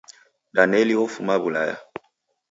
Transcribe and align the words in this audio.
Daneli 0.55 0.95
ofuma 1.03 1.33
W'ulaya 1.41 1.75